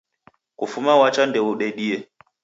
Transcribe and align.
Kufuma 0.55 0.93
wacha 1.01 1.25
ndeudedie 1.25 2.07